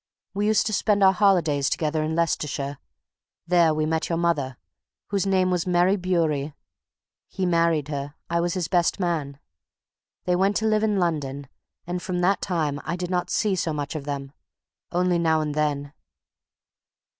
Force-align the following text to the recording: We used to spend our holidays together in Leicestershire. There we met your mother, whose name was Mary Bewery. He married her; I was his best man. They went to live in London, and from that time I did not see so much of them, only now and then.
We 0.33 0.47
used 0.47 0.65
to 0.65 0.73
spend 0.73 1.03
our 1.03 1.13
holidays 1.13 1.69
together 1.69 2.01
in 2.01 2.15
Leicestershire. 2.15 2.79
There 3.45 3.71
we 3.71 3.85
met 3.85 4.09
your 4.09 4.17
mother, 4.17 4.57
whose 5.09 5.27
name 5.27 5.51
was 5.51 5.67
Mary 5.67 5.95
Bewery. 5.95 6.55
He 7.27 7.45
married 7.45 7.89
her; 7.89 8.15
I 8.27 8.41
was 8.41 8.55
his 8.55 8.67
best 8.67 8.99
man. 8.99 9.37
They 10.23 10.35
went 10.35 10.55
to 10.57 10.65
live 10.65 10.81
in 10.81 10.97
London, 10.97 11.47
and 11.85 12.01
from 12.01 12.21
that 12.21 12.41
time 12.41 12.81
I 12.83 12.95
did 12.95 13.11
not 13.11 13.29
see 13.29 13.55
so 13.55 13.73
much 13.73 13.93
of 13.95 14.05
them, 14.05 14.33
only 14.91 15.19
now 15.19 15.39
and 15.39 15.53
then. 15.53 15.93